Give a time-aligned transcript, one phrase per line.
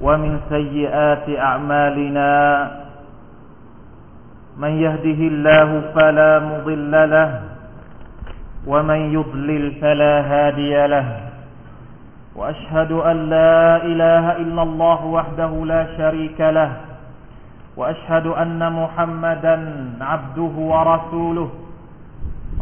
[0.00, 2.30] ومن سيئات أعمالنا
[4.56, 7.40] من يهده الله فلا مضل له
[8.66, 11.06] ومن يضلل فلا هادي له
[12.36, 16.70] وأشهد أن لا إله إلا الله وحده لا شريك له
[17.76, 19.56] وأشهد أن محمدا
[20.00, 21.50] عبده ورسوله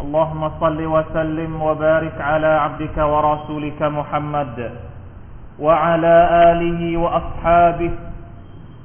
[0.01, 4.71] اللهم صل وسلم وبارك على عبدك ورسولك محمد
[5.61, 6.17] وعلى
[6.53, 7.91] آله وأصحابه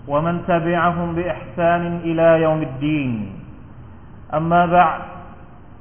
[0.08, 3.14] ومن تبعهم بإحسان إلى يوم الدين.
[4.34, 5.02] أما بعد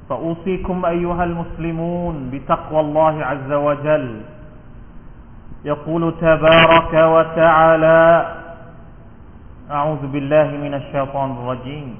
[0.09, 4.21] فأوصيكم أيها المسلمون بتقوى الله عز وجل.
[5.65, 8.25] يقول تبارك وتعالى
[9.71, 11.95] أعوذ بالله من الشيطان الرجيم.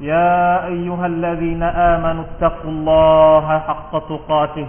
[0.00, 4.66] يا أيها الذين آمنوا اتقوا الله حق تقاته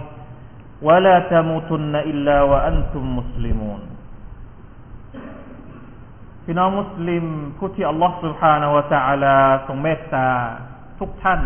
[0.87, 3.81] ولا تموتن إلا وأنتم مسلمون
[6.45, 7.25] พี่น้องมุสลิม
[7.57, 9.35] ผู้ที่อัลลอฮฺ سبحانه และ تعالى
[9.67, 10.29] ทรงเมตตา
[10.99, 11.41] ทุกท่าน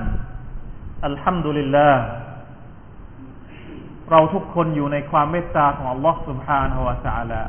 [1.05, 2.03] อัลฮัมดุลิลลาห์
[4.11, 7.41] เราทุกคนอยู่ในความเมตตาของอัลลอฮฺ سبحانه และ تعالى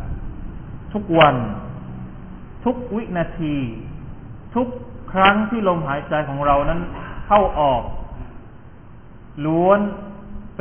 [0.93, 1.37] ทุกวัน
[2.65, 3.57] ทุกวินาที
[4.55, 4.69] ทุก
[5.13, 6.81] ครั้งที่ลมหายใจของเรานั้น
[7.27, 7.83] เข้าออก
[9.47, 9.81] ล้วน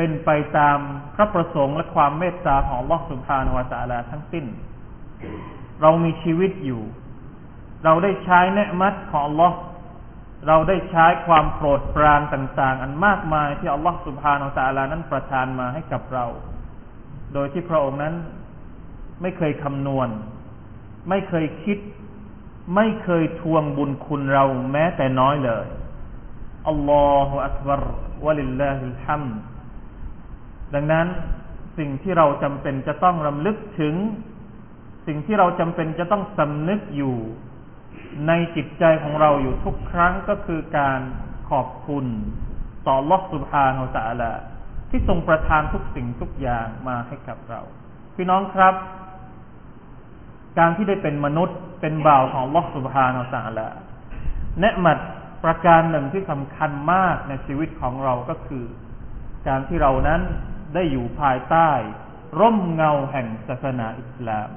[0.01, 0.79] เป็นไปตาม
[1.15, 4.47] พระประสงค์และความเมตตาของลอสุภานวตาลาทั้งสิ้น
[5.81, 6.83] เรามีชีวิตอยู่
[7.84, 9.51] เราได้ใช้เนืมัดของลอ
[10.47, 16.25] เราได้ใช้ความโปรดปรานต่าง ๆ อันมากมายที่อัลลอฮฺสุบฮานาตาลานั้นประทานมาให้กับเรา
[17.35, 18.14] โดยที่พระองค์นั้น
[19.20, 20.09] ไม่เคยคำนวณ
[21.09, 21.79] ไม่เคยคิด
[22.77, 25.67] ไม่เคยทวงบุญคุณเราแม้แต่น้อยเลย
[26.69, 27.83] อัลลอฮฺอักบาร
[28.25, 29.50] วะลิลลาฮิลฮัมดั
[30.75, 31.07] ดังนั้น
[31.79, 33.95] สิ่งที่เราจำเป็นจะต้องรำลึกถึง
[35.07, 37.17] สิ่งที่เราจำเป็นจะต้องสำนึกอยู่
[38.27, 41.01] ในจิตใจของเราอยู่ทุกครั้งก็คือการ
[41.51, 42.07] ขอบคุณ
[42.86, 44.33] ต่อลอสุภาโนตะละ
[44.91, 47.61] ที่ทรงประทานทุกสิ่งทุกอย่างมาให้กับเรา
[48.17, 48.75] พี่น้องครับ
[50.59, 53.69] การที่ได้เป็นมนุษย์เป็นบ่าวของลอสุภานาสังละ
[54.61, 54.98] เนืมัด
[55.45, 58.64] ประการหนึ่งที่สำคัญมากในชีวิตของเราก็คือ
[59.48, 60.20] การที่เรานั้น
[60.75, 61.70] ได้อยู่ภายใต้
[62.41, 64.48] ร่มเงาแห่งศาสนาอิสลาม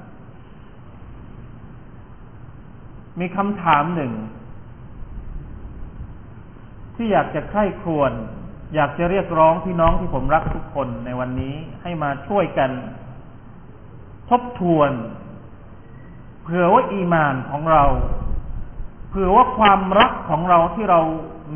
[3.20, 4.12] มีคำถามหนึ่ง
[6.94, 8.12] ที่อยากจะใคร่ครวญ
[8.74, 12.70] อยากจะเรียกร้องพี่น้องที่ผมรักทุกคนในวันนี้ให้มาช่วยกัน
[14.30, 14.90] ทบทวน
[16.42, 17.84] เผื่อว่าอีมานของเรา
[19.08, 21.00] เผื่อว่าความรักของเราที่เรา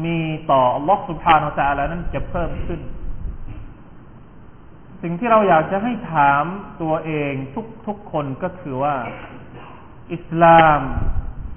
[0.05, 0.19] มี
[0.51, 2.81] ต่อลอฮฺสุบฮานาอัลลนั้นจะเพิ่มขึ้น
[5.03, 6.45] สิ่งที่เราอยากจะให้ถาม
[6.83, 8.97] ตัวเองทุกทุกคนก็คือว่า
[10.13, 10.81] อิสลาม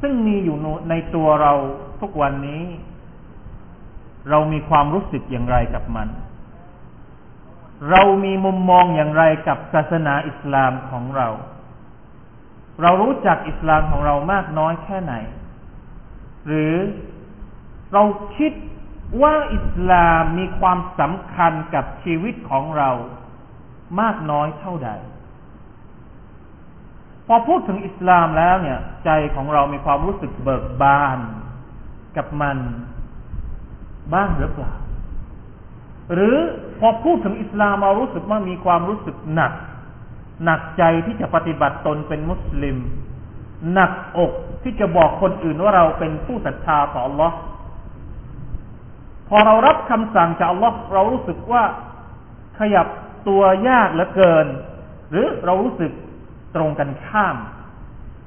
[0.02, 0.58] ซึ่งมีอยู่
[0.90, 1.54] ในตัวเรา
[2.02, 2.64] ทุกวันนี้
[4.30, 6.08] เรามีความรู้สึกอย่างไรกับมัน
[7.92, 11.28] เรามีมุมมองอย่างไรกับศาสนาอิสลามของเรา
[12.82, 15.14] เรารู้จักอิสลามของเรามากน้อยแค่ไหน
[16.48, 16.76] หรือ
[17.94, 18.04] เรา
[18.38, 18.54] คิด
[19.22, 22.90] ว่าอิสลามมีความสำคัญกับชีวิตของเรา
[24.00, 24.90] มากน้อยเท่าใด
[27.28, 31.20] พอพูดถึงอิสลามแล้วเนี่ย ใจของเรามีความรู้สึกเบิกบาน
[32.18, 32.58] กับมัน
[34.14, 34.72] บ้างหรือเปล่า
[36.14, 36.36] หรือ
[36.80, 39.54] พอพูดถึงอิสลามเรารู้สึกว่ามีความรู้สึกหนัก
[40.44, 42.78] หนักใจที่จะปฏิบัติตนเป็นมุสลิม
[43.74, 44.32] หนักอก
[44.64, 47.32] ที่จะบอกคนอื่นว่าเราเป็นผู้ศรัทธาต่อ Allah
[49.30, 51.64] พอเรารับคำสั่งจาก Allah เรารู้สึกว่า
[52.60, 52.88] ขยับ
[53.28, 54.48] ตัวยากเหลือเกิน
[55.12, 55.92] หรือเรารู้สึก
[56.56, 57.38] ตรงกันข้าม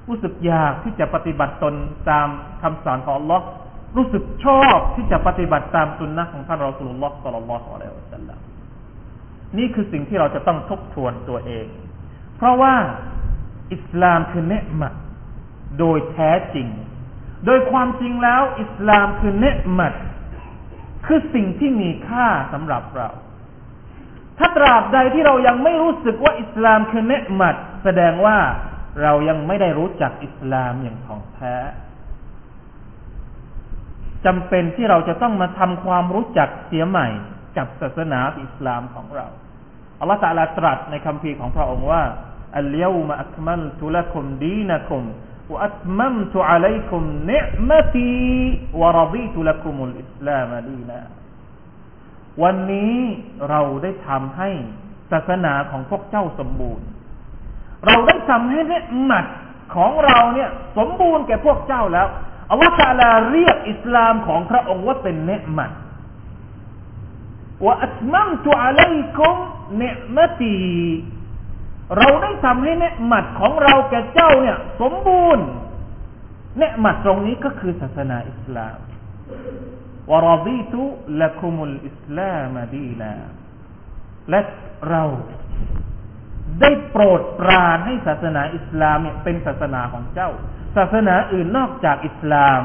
[0.09, 1.75] รู้สึกอยากที่จะปฏิบัติตน
[2.10, 2.28] ตาม
[2.62, 3.41] คำสอนของ Allah
[3.97, 8.38] รู้สึกชอบที่จะปฏิบัติตามสุนนะของท่านรอสุลลอฮ์สัลลัลลอฮุอะลัยฮิวะสัลลัม
[9.59, 11.66] นี่คือสิ่งที่เราจะต้องทบทวนตัวเอง
[12.37, 12.75] เพราะว่า
[13.75, 14.95] อิสลามคือเนืมัด
[15.78, 16.69] โดยแท้จริง
[17.47, 19.95] โดยความจริงแล้ว อิสลามคือเนืมัด
[21.07, 23.09] คือสิ่งที่มีค่าสำหรับเรา
[24.39, 27.54] ถ้าตราบใดที่เรายังไม่รู้สึกว่าอิสลามคือเนืมัด
[27.84, 28.39] แสดงว่า
[29.03, 31.57] เรายังไม่ได้รู้จักอิสลามอย่างของแท้
[34.27, 37.09] จำเป็นที่เราจะต้องมาทำความรู้จักเสียใหม่
[37.57, 39.27] กับศาสนาอิสลามของเรา
[40.01, 42.03] อัลลอฮฺตาลาตรัสในคำพีของพระองค์ว่า
[42.59, 45.03] อัลยามะอัคมัลตุลักุมดีนักุม
[45.53, 48.10] วอัตมัมตุอะลัยกุมเนิมตี
[48.81, 50.98] วะรดีตุลักุมุลอิสลามดีนะ
[52.42, 52.97] วันนี้
[53.48, 54.51] เราได้ทำให้
[55.10, 56.86] ศาสนาของพวกเจ้าสมบูรณ์
[57.86, 58.78] เราได้ทำให้เนื
[59.10, 59.25] มัด
[59.75, 62.07] ของเราเนี่ย สมบูรณ์แก่พวกเจ้าแล้ว
[62.51, 65.71] อัลลอฮฺตาลาเรียกอิสลามของพระองค์ว่าเป็นเนืมัด
[67.65, 69.36] ว่าอัตมัมตุอะลัยกุม
[69.78, 70.57] เนืมตี
[71.97, 75.45] เราได้ทำให้เนืมัดของเราแก่เจ้าเนี่ย สมบูรณ์
[76.59, 78.78] เนืมัดตรงนี้ก็คือศาสนาอิสลาม
[80.10, 80.83] วรดีตุ
[81.21, 83.12] ละคุมุลอิสลามดีนา
[84.30, 84.41] และ
[84.91, 85.04] เรา
[86.60, 90.30] ได้โปรดปรานให้ศาสนาอิสลามเนี่ยเป็นศาสนาของเจ้า
[90.77, 92.60] ศาสนาอื่นนอกจากอิสลาม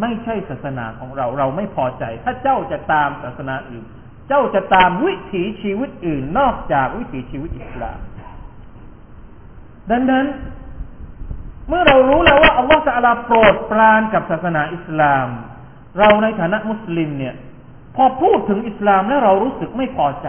[0.00, 3.84] ไม่ใช่ศาสนาของเรา เราไม่พอใจ ถ้าเจ้าจะตามศาสนาอื่น
[4.28, 7.98] เจ้าจะตามวิถีชีวิตอื่น นอกจากวิถีชีวิตอิสลาม
[9.90, 10.26] ดังนั้น
[11.68, 15.28] เมื่อเรารู้แล้วว่าอัลลอฮฺจะลาโปรดปรานกับศาสนาอิสลาม
[15.99, 17.33] เราในฐานะมุสลิมเนี่ย
[17.95, 20.27] พอพูดถึงอิสลามแล้วเรารู้สึกไม่พอใจ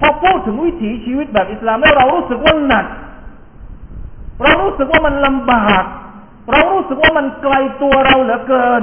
[0.00, 2.86] พอพูดถึงวิถีชีวิตแบบอิสลามแล้วเรารู้สึกว่าหนัก
[4.42, 5.84] เรารู้สึกว่ามันลำบาก
[6.50, 8.82] เรารู้สึกว่ามันไกลตัวเราเหลือเกิน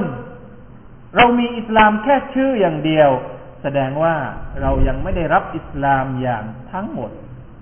[1.16, 3.10] เรามีอิสลามแค่ชื่ออย่างเดียว
[3.62, 4.14] แสดงว่า
[4.60, 7.10] เรายังไม่ได้รับอิสลามอย่างทั้งหมด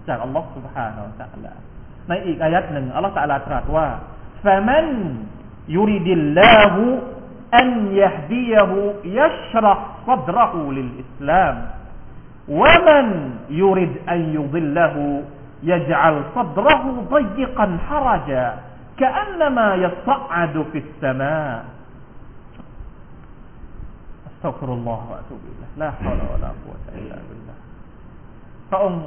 [0.08, 1.52] จากอัลลอฮฺ سبحانه และ تعالى
[2.08, 3.86] ในอีกอายัดหนึ่งอัลลอฮฺ تعالى ตรัสว่า
[4.44, 4.86] فمن
[5.76, 6.74] يريد الله
[7.54, 11.70] أن يهديه يشرح صدره للإسلام
[12.48, 15.22] ومن يرد أن يضله
[15.62, 18.54] يجعل صدره ضيقا حرجا
[18.98, 21.64] كأنما يصعد في السماء
[24.36, 27.56] استغفر الله وأتوب إليه لا حول ولا قوة إلا بالله
[28.70, 29.02] พระองค์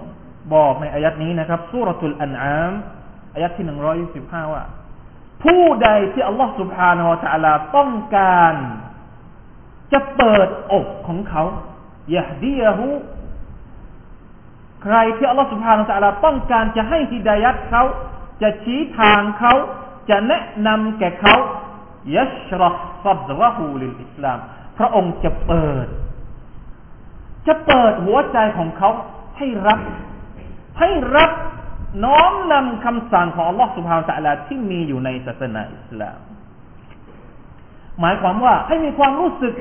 [0.53, 2.71] บอกในอายัดนี้นะครับสุรทุลอันอาม
[3.33, 4.63] อายัดที่หนึ่งร้อยสิบห้าว่า
[5.42, 7.02] ผู้ใดที่อัลลอฮฺสุบฮานา
[7.32, 8.54] อัลลอฮฺต้องการ
[9.92, 11.44] จะเปิดอกของเขา
[12.16, 12.88] ยะดียะฮู
[14.82, 17.82] ใครที่อัลลอฮฺสุบฮานาอัลลอฮฺต้องการจะให้ฮิดายัดเขา
[18.42, 19.54] จะชี้ทางเขา
[20.10, 21.36] จะแนะนำแก่เขา
[22.16, 24.38] ยัชรัฟซัดรหูลิลอิสลาม
[24.78, 25.86] พระองค์จะเปิด
[27.46, 28.90] จะเปิดหัวใจของเขา
[29.38, 29.80] ให้รับ
[30.80, 31.30] ให้รับ
[32.04, 36.18] น้อมนำคำสั่งของอัลลอฮฺสุบฮานาอัลลอฮฺที่มีอยู่ในศาสนาอิสลาม
[38.00, 39.54] หมายความว่าให้มีความรู้สึก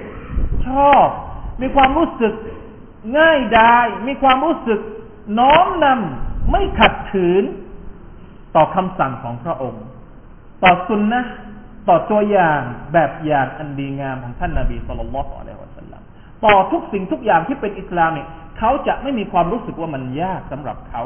[0.67, 1.07] ชอบ
[1.61, 2.33] มีความรู้สึก
[3.17, 4.79] ง่ายดาย มีความรู้สึก
[5.39, 7.43] น้อมนำไม่ขัดขืน
[8.55, 9.85] ต่อคำสั่งของพระองค์
[10.63, 11.21] ต่อสุนนะ
[11.89, 12.61] ต่อตัวอย่าง
[12.93, 16.01] แบบอย่างอันดีงามของท่านนาบีสุลต่านละอะลัยฮิวะสัลลัม
[16.45, 18.27] ต่อทุกสิ่งทุกอย่างที่เป็นอิสลามเนี่ย
[18.57, 21.03] เขาจะไม่มีความรู้สึกว่ามันยากสำหรับเขา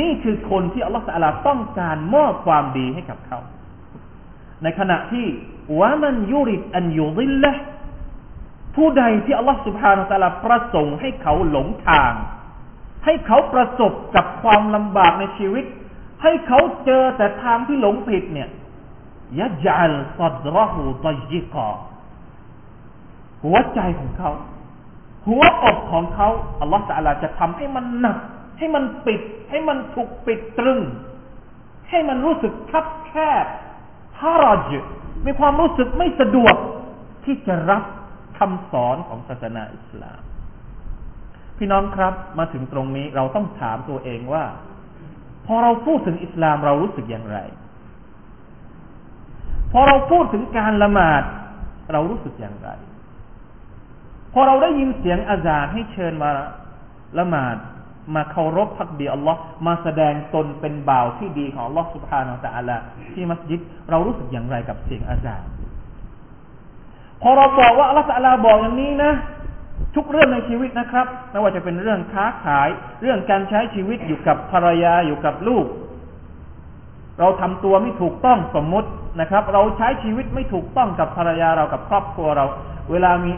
[0.00, 3.38] นี่คือคนที่อัลลอฮฺสัลลาต้องการมอบความดีให้กับเขา
[4.62, 5.26] ในขณะที่
[5.78, 7.52] วะมันยุริดอันยุริลละ
[8.76, 12.12] ผู้ใดที่อัลลอฮฺสุบฮานาตะลาประสงค์ให้เขาหลงทาง
[13.04, 15.64] ให้เขาประสบกับความลำบากในชีวิต
[16.22, 18.48] ให้เขาเจอแต่ทางที่หลงผิดเนี่ย
[19.40, 21.68] ยัจัลซัดรหูตยิกอ
[23.44, 24.30] หัวใจของเขา
[25.28, 26.28] หัวอกของเขา
[26.60, 28.18] อัลลอฮฺสัลลาจะทำให้มันหนัก
[28.60, 29.20] ให้มันปิด
[29.50, 30.80] ให้มันถูกปิดตรึง
[31.90, 33.12] ให้มันรู้สึกคับแค
[33.44, 33.46] บ
[34.20, 34.72] ฮารอจ
[35.26, 36.56] มีความรู้สึกไม่สะดวก
[37.24, 37.82] ที่จะรับ
[38.38, 40.20] คำสอนของศาสนาอิสลาม
[41.58, 44.44] พี่น้องครับมาถึงตรงนี้เราต้องถามตัวเองว่า
[45.46, 47.38] พอเราพูดถึงอิสลามเรารู้สึกอย่างไร
[49.72, 51.22] พอเราพูดถึงการละหมาด
[51.92, 52.70] เรารู้สึกอย่างไร
[54.32, 56.30] พอเราได้ยินเสียงอาจารย์ให้เชิญมา
[57.18, 57.56] ละหมาด
[58.14, 62.82] มาเคารพพักดีอัลลอฮ์มาแสดงตนเป็นบ่าวที่ดีของอัลลอฮ์สุบฮานาอัลลอฮ์
[63.14, 65.48] ที่มัสยิดเรารู้สึกอย่างไรกับเสียงอาจารย์
[67.22, 69.12] พอเราบอกว่าอัลลอฮ์สัลลาบอกอย่างนี้นะ
[69.96, 72.68] ทุกเรื่องในชีวิตนะครับไม่ว่าจะเป็นเรื่องค้าขาย
[73.02, 75.66] เรื่องการใช้ชีวิตอยู่กับภรรยาอยู่กับลูก
[77.18, 78.88] เราทำตัวไม่ถูกต้องสมมุติ
[79.20, 82.44] นะครับ เราใช้ชีวิตไม่ถูกต้องกับภรรยาเรากับครอบครัวเรา
[82.90, 83.32] เวลามี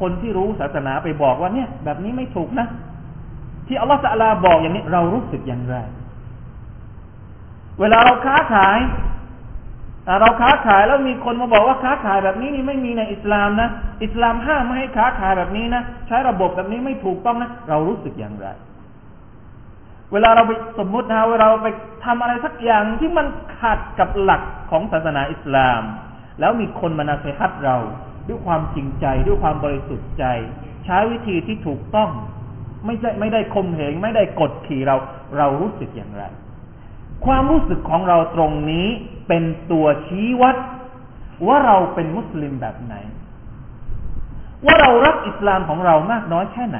[0.00, 2.66] คนที่รู้ศาสนาไปบอกว่าเนี่ย แบบนี้ไม่ถูกนะ
[3.70, 5.76] ที่อัลลอฮฺสัลาบอกอย่างนี้ เรารู้สึกอย่างไร
[7.80, 8.78] เวลาเราค้าขาย
[10.20, 13.68] เราค้าขายแล้วมีคนมาบอกว่าค้าขายแบบนี้นี่ไม่มีในอิสลามนะ
[14.04, 18.46] อิสลามห้ามไม่ให้ค้าขายแบบนี้นะใช้ระบบแบบนี้ไม่ถูกต้องนะเรารู้สึกอย่างไร
[20.12, 21.68] เวลาเราไปสมมุตินะเวลาเราไป
[22.04, 23.26] ทำอะไรสักอย่างที่มัน
[23.60, 25.82] ขัดกับหลักของศาสนาอิสลาม
[26.40, 27.76] แล้วมีคนมานาเซฮัตเรา
[28.28, 30.24] ด้วยความจริงใจ ด้วยความบริสุทธิ์ใจ
[30.84, 32.10] ใช้วิธีที่ถูกต้อง
[32.86, 34.96] ไม่ใช่ไม่ได้คมเหงไม่ได้กดขี่เรา
[35.38, 36.24] เรารู้สึกอย่างไร
[37.24, 38.86] ความรู้สึกของเราตรงนี้
[39.28, 40.56] เป็นตัวชี้วัด
[41.46, 42.94] ว่าเราเป็นมุสลิมแบบไหน
[44.66, 46.78] ว่าเรารักอิสลามของเรามากน้อยแค่ไหน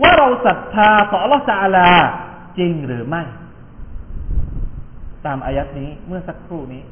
[0.00, 1.88] ว่าเราศรัทธาต่อลลอฮฺตาลา
[2.58, 3.22] จริงหรือไม่
[5.26, 6.82] ตามอายัดนี้เมื่อสักครู่นี้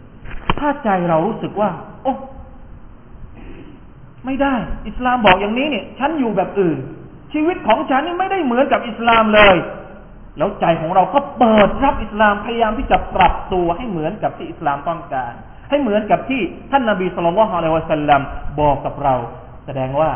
[0.58, 1.70] ถ้าใจเรารู้สึกว่า
[2.02, 2.14] โอ้
[4.24, 4.54] ไม่ได้
[4.88, 6.78] อิสลามบอกอย่างนี้เนี่ย ฉันอยู่แบบอื่น
[7.32, 9.56] ชีวิตของฉันนี่ไม่ได้เหมือนกับอิสลามเลย
[10.38, 15.32] แล้วใจของเราก็เปิดรับอิสลามพยายามที่จะปรับตัวให้เหมือนกับที่อิสลามต้องการ
[15.70, 18.20] ให้เหมือนกับที่ท่านนาบีสุลต่านละฮ์อะลัยวะสัลลัม
[18.60, 19.14] บอกกับเรา
[19.66, 20.10] แสดงว่า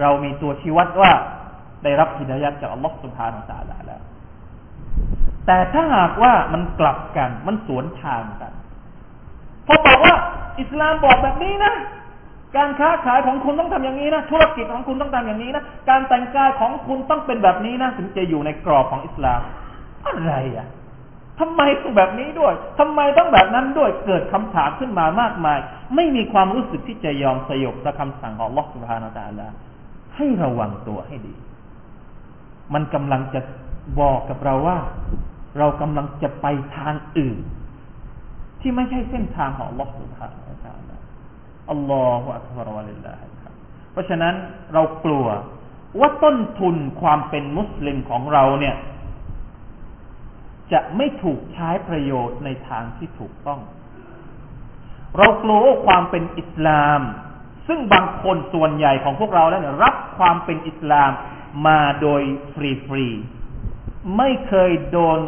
[0.00, 1.12] เรามีตัวชี้วัดว่า
[1.84, 4.00] ได้รับฮิดายัดจากอัลลอฮฺสุบฮานาอัลลอฮฺแล้ว
[5.46, 8.52] แต่ถ้าหากว่ามันกลับกัน มันสวนทางกัน
[9.66, 10.14] พอบอกว่า
[10.60, 11.74] อิสลามบอกแบบนี้นะ
[12.56, 19.40] การค้าขายของคุณต้องทำอย่างนี้นะธุรกิจของคุณต้องทำอย่างนี้นะการแต่งกายของคุณต้องเป็นแบบนี้นะถึงจะอยู่ในกรอบของอิสลาม
[20.06, 20.68] อะไรอะ
[21.40, 25.58] ทำไมต้องแบบนี้ด้วยทำไมต้องแบบนั้นด้วยเกิดคำถามขึ้นมามากมาย
[25.94, 29.48] ไม่มีความรู้สึกที่จะยอมสยบต่อคำสั่งของลอสุภานาตาลา
[30.16, 31.34] ให้ระวังตัวให้ดี
[32.74, 33.40] มันกำลังจะ
[34.00, 34.78] บอกกับเราว่า
[35.58, 37.38] เรากำลังจะไปทางอื่น
[38.60, 40.49] ที่ไม่ใช่เส้นทางของลอสุภานาตาลา
[41.70, 43.18] อัลลอฮฺอัลลอฮฺวะลิลลาฮ
[43.92, 44.34] เพราะฉะนั้น
[44.74, 45.26] เรากลัว
[46.00, 48.76] ว่าต้นทุนความเป็นมุสลิมของเราเนี่ย
[50.72, 53.60] จะไม่ถูกใช้ประโยชน์ในทางที่ถูกต้อง
[55.18, 57.00] เรากลัวความเป็นอิสลาม
[57.66, 61.10] ซึ่งบางคนส่วนใหญ่ของพวกเราแล้วเนี่ยรับความเป็นอิสลาม
[61.66, 62.22] มาโดย
[62.54, 63.06] ฟรีฟรี
[64.16, 65.18] ไม่เคยโดน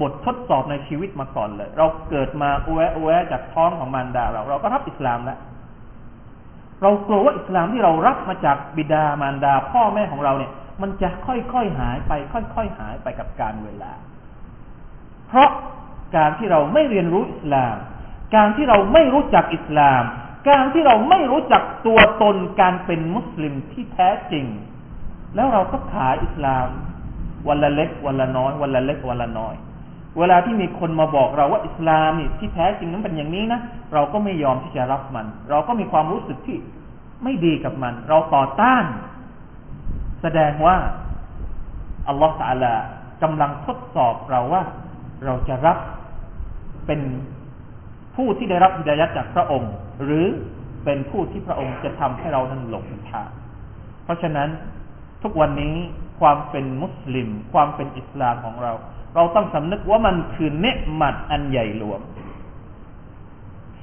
[0.00, 5.38] บททดสอบในชีวิตมาก่อนเลย เราเกิดมาอวอวจากท้องของมารดาเรา เราก็รับอิสลามแล้ว
[6.82, 10.52] เรากลัวว่าอิสลามที่เรารับมาจากบิดามารดาพ่อแม่ของเราเนี่ย
[10.82, 13.92] มันจะค่อยๆหายไป ค่อยๆหายไปกับกาลเวลา
[15.28, 15.50] เพราะ
[16.16, 17.76] การที่เราไม่เรียนรู้อิสลาม
[18.36, 20.02] การที่เราไม่รู้จักอิสลาม
[20.48, 24.46] การที่เราไม่รู้จักตัวตนการเป็นมุสลิมที่แท้จริง
[25.34, 26.66] แล้วเราก็ขายอิสลาม
[27.48, 29.54] วันละเล็ก วันละน้อย วันละเล็กวันละน้อย
[30.18, 33.60] เวลาที่มีคนมาบอกเราว่าอิสลามนี่ที่แท้จริงนั้นเป็นอย่างนี้นะ
[33.92, 36.58] เราก็ไม่ยอมที่จะรับมัน เราก็มีความรู้สึกที่
[37.24, 38.84] ไม่ดีกับมัน เราต่อต้าน
[40.22, 40.76] แสดงว่า
[42.08, 42.74] อัลลอฮฺสัลลา
[43.22, 44.62] กำลังทดสอบเราว่า
[45.24, 45.78] เราจะรับ
[46.86, 47.00] เป็น
[48.16, 49.72] ผู้ที่ได้รับฮิดายัดจากพระองค์
[50.04, 50.26] หรือ
[50.84, 53.28] เป็นผู้ที่พระองค์จะทำให้เรานั้นหลงทาง
[54.04, 54.48] เพราะฉะนั้น
[55.22, 55.74] ทุกวันนี้
[56.20, 58.72] ความเป็นมุสลิม ความเป็นอิสลามของเรา
[59.14, 62.00] เราต้องสำนึกว่ามันคือเนืมัดอันใหญ่หลวง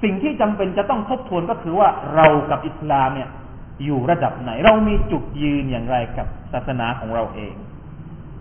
[0.04, 3.30] สิ่งที่จำเป็นจะต้องทบทวนก็คือว่าเรากับอิสลามเนี่ย
[3.86, 7.54] อยู่ระดับไหน เรามีจุดยืนอย่างไรกับศาสนาของเราเอง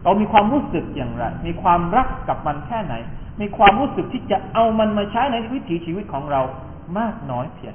[0.05, 2.95] เรามีความรู้สึกอย่างไร มีความรักกับมันแค่ไหน
[3.41, 6.41] มีความรู้สึกที่จะเอามันมาใช้ในวิถีชีวิตของเรา
[6.99, 7.75] มากน้อยเพียง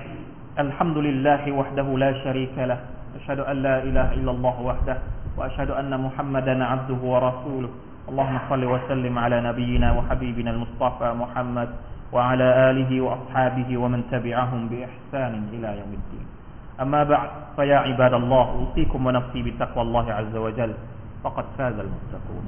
[0.60, 2.78] الحمد لله وحده لا شريك له
[3.16, 4.96] أشهد أن لا إله إلا الله وحده
[5.36, 7.70] وأشهد أن محمدا عبده ورسوله
[8.08, 11.68] اللهم صل وسلم على نبينا وحبيبنا المصطفى محمد
[12.12, 16.26] وعلى آله وأصحابه ومن تبعهم بإحسان إلى يوم الدين
[16.80, 20.72] أما بعد فيا عباد الله أوصيكم ونفسي بتقوى الله عز وجل
[21.24, 22.46] فقد فاز المتقون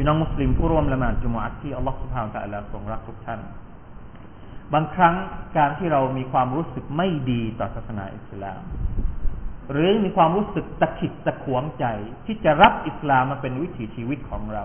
[0.00, 3.40] พี่น้องมุสลิมผู้ร่วมละหมาดจุมอัตที่อัลลอฮฺสุบฮานตะลาทรงรักทุกท่าน
[4.72, 5.14] บางครั้ง
[5.57, 8.61] การที่เรามีความรู้สึกไม่ดีต่อศาสนาอิสลาม
[9.71, 11.85] หรือมีความรู้สึกตะขิดตะขวงใจ
[12.25, 14.63] ที่จะรับอิสลามมาเป็นวิถีชีวิตของเรา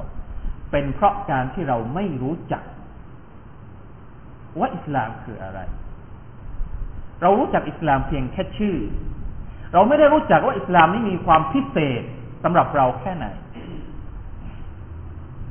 [0.70, 2.62] เป็นเพราะการที่เราไม่รู้จัก
[4.58, 5.60] ว่าอิสลามคืออะไร
[7.22, 8.76] เรารู้จักอิสลามเพียงแค่ชื่อ
[9.72, 12.02] เราไม่ได้รู้จักว่าอิสลามนี่มีความพิเศษ
[12.42, 13.26] สำหรับเราแค่ไหน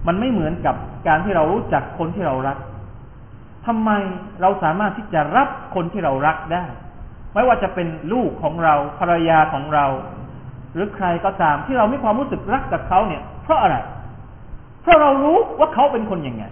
[0.07, 0.75] มันไม่เหมือนกับ
[1.07, 2.57] การที่เรารู้จักคนที่เรารัก
[3.67, 3.91] ทำไม
[4.41, 6.65] เราสามารถที่จะรับคนที่เรารักได้
[7.33, 9.85] ไม่ว่าจะเป็นลูกของเราภรรยาของเรา
[10.73, 13.75] หรือใครก็ตามที่เรามีความรู้สึกรักกับเขาเนี่ย เพราะอะไร
[14.81, 16.43] เพราะเรารู้ว่าเขาเป็นคนยังไง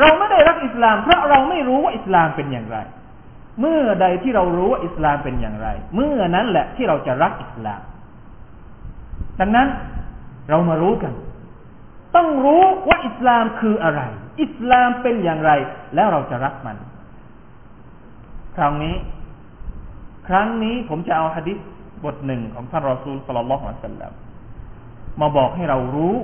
[0.00, 2.78] เราไม่ได้รักอิสลาม เพราะเราไม่รู้ว่าอิสลามเป็นอย่างไร
[3.60, 7.80] เมื่อใดที่เรารู้ว่าอิสลามเป็นอย่างไร เมื่อนั้นแหละที่เราจะรักอิสลาม
[9.40, 9.68] ดังนั้น
[10.50, 11.12] เรามารู้กัน
[12.16, 14.02] ต้องรู้ว่าอิสลามคืออะไร
[14.42, 15.50] อิสลามเป็นอย่างไร
[15.94, 16.76] แล้วเราจะรักมัน
[18.56, 18.96] ครั้งนี้
[20.28, 21.58] ครั้งนี้ผมจะเอาฮะดิษ
[22.04, 24.12] บทหนึ่งของท่านรอซูลสลลัลลอฮุอะลัยฮิสัลลัม
[25.20, 26.14] มาบอกให้เรารู้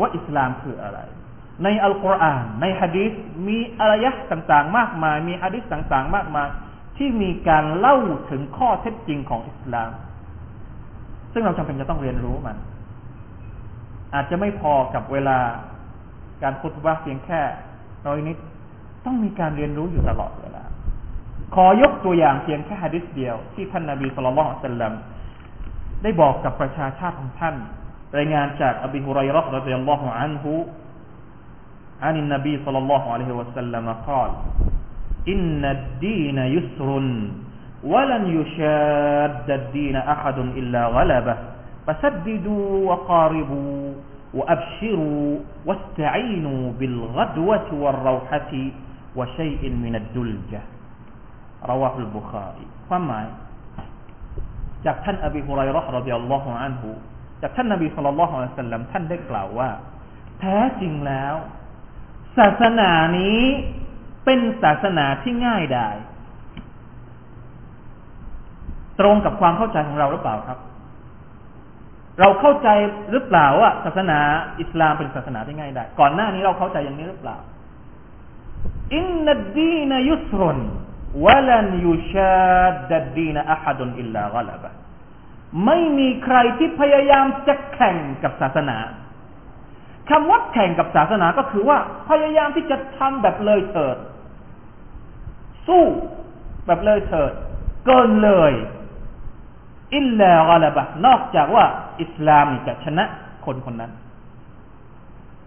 [0.00, 0.98] ว่าอิสลามคืออะไร
[1.64, 3.12] ในอัลกุรอานในฮะดีษ
[3.48, 6.48] มีอารยะต่างๆ มากมาย มีฮะดีษต่างๆ มากมาย
[6.96, 7.96] ที่มีการเล่า
[8.30, 9.90] ถึงข้อเท็จจริงของอิสลาม
[11.32, 12.56] ซึ่งเราจำเป็นจะต้องเรียนรู้มัน
[14.14, 15.38] อาจจะไม่พอกับเวลา
[16.43, 17.41] การคุตบะเพียงแค่
[18.05, 18.37] น้อยนิด
[19.05, 20.63] ต้องมีการเรียนรู้อยู่ตลอดเวลา
[21.55, 24.93] ขอยกตัวอย่างเพียงแค่ฮะดิษเดียว ที่ท่านนาบีสุลต่านสัลลัม
[26.03, 27.55] ได้บอกกับประชาชาติของท่าน
[28.17, 30.53] รายงานจากอบีฮุไรรอห์รดิยัลลอฮุอันฮุ
[32.01, 34.31] عن النبي صلى الله عليه وسلم قال
[35.27, 36.89] إن الدين يسر
[37.83, 41.37] ولن يشاد الدين أحد إلا غلبه
[41.87, 43.93] فسددوا وقاربوا
[44.37, 45.27] وأبشروا
[45.67, 48.53] واستعينوا بالغدوة والروحة
[49.17, 50.61] وشيء من الدلجة
[51.71, 53.25] رواه البخاري ความหมาย
[54.85, 56.89] จากท่านอบีฮุไรรอห์รดิยัลลอฮุอันฮุ
[57.41, 59.69] จากท่านนบีสุลต่านละฮ์อัลสัลลัมท่านได้กล่าวว่า
[60.39, 61.35] แท้จริงแล้ว
[62.37, 63.41] ศาสนานี้
[64.25, 65.95] เป็นศาสนาที่ง่ายดาย
[68.99, 70.59] ตรงกับความเข้าใจของเราหรือเปล่าครับ
[72.20, 72.68] เราเข้าใจ
[73.10, 74.18] หรือเปล่าว่าศาสนา
[74.60, 77.36] อิสลามเป็นศาสนาที่ง่ายไดายก่อนหน้านี้เราเข้าใจอย่างนี้หรือเปล่า
[78.96, 80.58] อินนัดดีนยุสรน
[81.24, 84.70] วะลันยุชาดัดดีนอะฮัดุนอิลลากลบะ
[85.66, 88.78] ไม่มีใครที่พยายามจะแข่งกับศาสนา
[90.10, 91.78] คำว่าแข่งกับศาสนาก็คือว่า
[92.10, 93.96] พยายามที่จะทำแบบเลยเถิด
[95.66, 95.84] สู้
[96.66, 97.32] แบบเลยเถิด
[97.86, 98.52] เกินเลย
[99.96, 101.64] อิลลากลบะนอกจากว่า
[102.02, 103.04] อิสลามจะชนะ
[103.44, 103.92] คนคนนั้น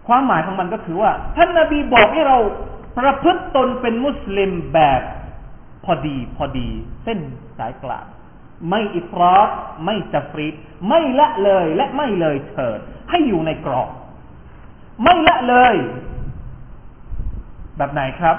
[0.06, 2.38] ความหมายของมันก็คือว่า ท่านนาบีบอกให้เรา
[2.98, 5.00] ประพฤติตนเป็นมุสลิมแบบ
[5.84, 6.68] พอดีพอดี
[7.04, 7.18] เส้น
[7.58, 8.06] สายกลาง
[8.70, 9.50] ไม่อิฟรอต
[9.84, 10.54] ไม่จะฟรีด
[10.88, 12.78] ไม่ละเลยและไม่เลยเถิด
[13.10, 13.90] ให้อยู่ในกรอบ
[15.02, 15.74] ไม่ละเลย
[17.76, 18.36] แบบไหนครับ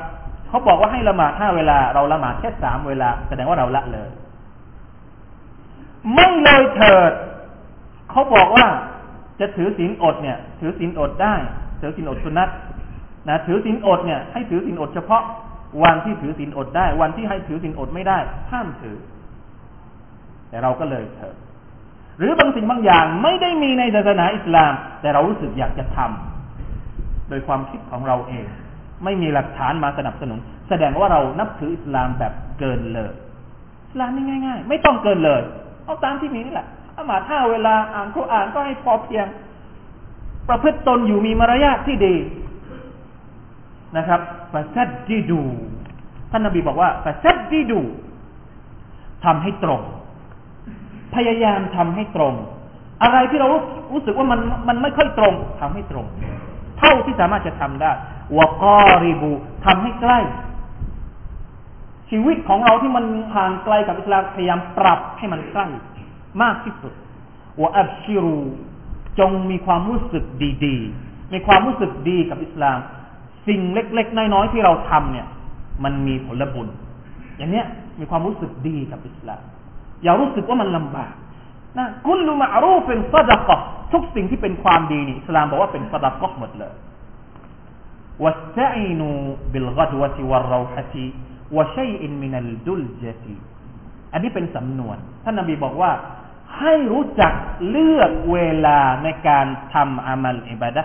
[0.47, 4.09] เขาบอกว่าให้ละหมาดห้าเวลา เราละหมาดแค่สามเวลา แสดงว่าเราละเลย
[6.13, 7.11] ไม่เลยเถิด
[8.11, 8.67] เขาบอกว่า
[9.39, 11.35] จะถือศีลอดเนี่ย ถือศีลอดได้
[11.81, 12.49] ถือศีลอดสุนัต
[13.29, 15.23] นะถือศีลอดเนี่ยให้ถือศีลอดเฉพาะ
[15.83, 18.17] วันที่ถือศีลอดได้ วันที่ให้ถือศีลอดไม่ได้
[18.51, 18.97] ห้ามถือ
[20.49, 21.35] แต่เราก็เลยเถอะ
[22.17, 28.45] หรือบางสิ่งบางอย่างไม่ได้มีในศาสนาอิสลาม แต่เรารู้สึกอยากจะทำโดยความคิดของเราเอง
[29.03, 33.11] ไม่มีหลักฐานมาสนับสนุน แสดงว่าเรานับถืออิสลามแบบเกินเลย
[33.85, 35.41] อิสลามนี่ง่ายๆ ไม่ต้องเกินเลย
[35.87, 39.27] เอาตามที่มีนี่แหละอามาถ้าเวลาอ่านคุอ่านก็ให้พอเพียง
[40.49, 42.15] ประพฤติตนอยู่มีมารยาทที่ดี
[43.97, 44.21] นะครับ
[44.51, 45.41] ฟาซัดดีดู
[46.31, 47.81] ท่านนบีบอกว่าฟาซัดดีดู
[49.25, 49.81] ทำให้ตรง
[51.15, 52.33] พยายามทำให้ตรง
[53.03, 53.47] อะไรที่เรา
[53.93, 56.05] รู้สึกว่ามันมันไม่ค่อยตรงทำให้ตรง
[56.79, 57.91] เท่าที่สามารถจะทำได้
[58.37, 59.31] วกอริบู
[59.65, 60.19] ทำให้ใกล้
[62.09, 65.67] ชีวิตของเราที่มันห่างไกลกับอิสลามพยายามปรับให้มันใกล้
[66.41, 66.93] มากที่สุด
[67.61, 68.39] วอับชิรู
[69.19, 70.23] จงมีความรู้สึก
[70.65, 72.77] ดีๆ มีความรู้สึกดีกับอิสลาม
[73.47, 75.27] สิ่งเล็ก ๆ น้อยๆที่เราทำเนี่ย
[75.83, 76.67] มันมีผลบุญ
[77.37, 77.65] อย่างเนี้ย
[77.99, 79.43] มีความรู้สึกดีกับอิสลาม
[80.03, 81.13] อย่ารู้สึกว่ามันลำบาก
[81.77, 83.57] นะกุลลุมารูเป็นซาดกะ
[83.93, 86.73] ทุกสิ่งที่เป็นความดีนี่อิสลามบอกว่าเป็นซาดะกะหมดเลย
[88.23, 89.09] วัสตัอินู
[89.51, 91.05] บิลกัดวะติวะเราฮะติ
[91.55, 93.35] วะชัยอินมินัลดุลเจตี
[94.13, 95.91] อันนี้เป็นสำนวน ท่านนบีบอกว่า
[96.59, 97.33] ให้รู้จัก
[97.69, 100.83] เลือกเวลาในการทำอามัลอิบาดะ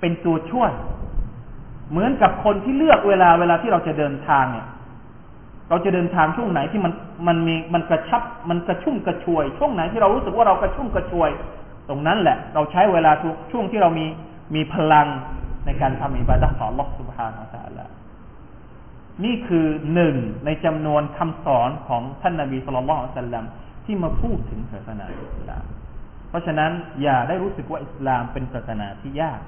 [0.00, 0.72] เป็นตัวช่วย
[1.90, 4.66] เหมือนกับคนที่เลือกเวลาเวลาที่เราจะเดินทางเนี่ย
[5.68, 6.92] เราจะเดินทางช่วงไหนที่มัน
[7.26, 11.30] มันมีมันกระชับมันกระชุ่มกระชวย ช่วงไหนที่เรารู้สึกว่าเรากระชุ่มกระชวย
[11.88, 13.12] ตรงนั้นแหละ เราใช้เวลา
[13.50, 14.06] ช่วงที่เรามี
[14.54, 15.06] มีพลัง
[15.66, 17.86] ในการทำอิบาดะต่อลอสุบฮานาอัลลอ
[19.24, 23.44] นี่คือหนึ่งในจำนวนคำสอนของท่านนาบีสุลต่านสัลลัม
[23.84, 25.64] ที่มาพูดถึงศาสนาอิสลาม
[26.28, 29.40] เพราะฉะนั้นอย่าได้รู้สึกว่าอิสลามเป็นศาสนาที่ยาก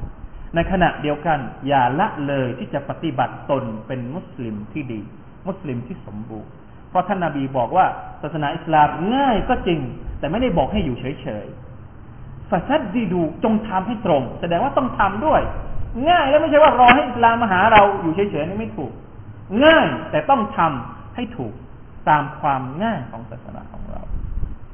[0.54, 5.00] ในขณะเดียวกัน อย่าละเลยที่จะปฏิบัติตนเป็นมุสลิมที่ดี
[5.48, 6.50] มุสลิมที่สมบูรณ์
[6.90, 7.86] เพราะท่านนาบีบอกว่า
[8.22, 9.80] ศาสนาอิสลามง่ายก็จริง
[10.18, 15.40] แต่ไม่ได้บอกให้อยู่เฉยๆฟาซัดดีดูจงทำให้ตรง แสดงว่าต้องทำด้วย
[16.08, 18.92] ง่ายแล้วไม่ใช่ว่ารอให้อิสลามมาหาเราอยู่เฉยๆนี่ไม่ถูก
[19.65, 21.53] ง่ายแต่ต้องทำให้ถูก
[22.09, 24.01] ตามความง่ายของศาสนาของเรา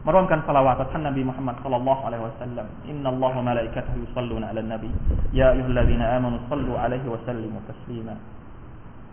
[0.06, 4.92] มาร่วมกันสละวาตท่านนบีมุฮัมมัด صلى الله عليه وسلم إن الله وملائكته يصلون على النبي
[5.40, 8.16] يا أيها الذين آمنوا صلوا عليه وسلموا تسليما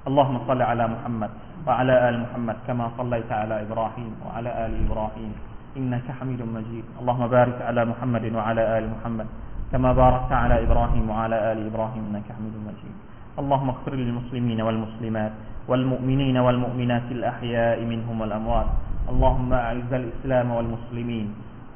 [0.08, 1.30] اللهم صل على محمد
[1.66, 5.32] وعلى آل محمد كما صليت على إبراهيم وعلى آل إبراهيم
[5.78, 9.26] إنك حميد مجيد اللهم بارك على محمد وعلى آل محمد
[9.72, 12.94] كما باركت على إبراهيم وعلى آل إبراهيم إنك حميد مجيد
[13.42, 15.32] اللهم اغفر للمسلمين والمسلمات
[15.67, 18.69] والمؤمنين والمؤمنات الأحياء منهم والأموات.
[19.09, 21.27] اللهم أعز الإسلام والمسلمين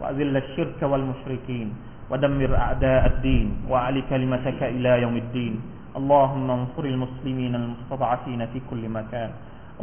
[0.02, 1.68] وأذل الشرك والمشركين
[2.10, 5.54] ودمر أعداء الدين وأعل كلمتك إلى يوم الدين.
[5.96, 9.30] اللهم انصر المسلمين المستضعفين في كل مكان.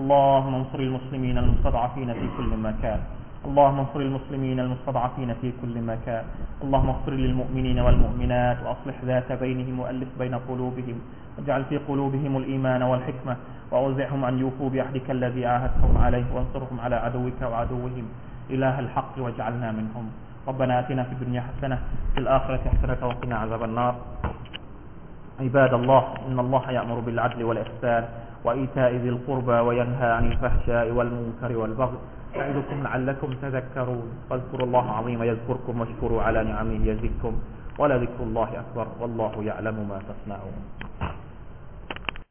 [0.00, 3.00] اللهم انصر المسلمين المستضعفين في كل مكان.
[3.42, 6.24] اللهم انصر المسلمين المستضعفين في كل مكان.
[6.62, 10.96] اللهم اغفر للمؤمنين والمؤمنات وأصلح ذات بينهم وألف بين قلوبهم
[11.38, 13.36] واجعل في قلوبهم الإيمان والحكمة.
[13.72, 18.06] وأوزعهم أن يوفوا بعهدك الذي عاهدتهم عليه وانصرهم على عدوك وعدوهم.
[18.50, 20.06] إله الحق واجعلنا منهم.
[20.48, 21.78] ربنا آتنا في الدنيا حسنة
[22.14, 23.94] في الآخرة حسنة وقنا عذاب النار.
[25.40, 28.04] عباد الله إن الله يأمر بالعدل والإحسان
[28.44, 31.98] وإيتاء ذي القربى وينهى عن الفحشاء والمنكر والبغي.
[32.36, 34.06] يعظكم لعلكم تذكرون.
[34.30, 37.32] فاذكروا الله عظيم يذكركم واشكروا على نعمه يزدكم.
[37.78, 40.54] ولذكر الله أكبر والله يعلم ما تصنعون.